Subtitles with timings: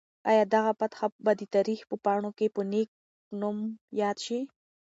[0.29, 2.89] آیا دغه فاتح به د تاریخ په پاڼو کې په نېک
[3.39, 3.57] نوم
[4.01, 4.39] یاد شي؟